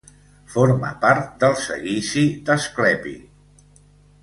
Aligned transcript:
Forma 0.53 0.89
part 1.03 1.27
del 1.43 1.53
seguici 1.65 2.25
d'Asclepi. 2.49 3.17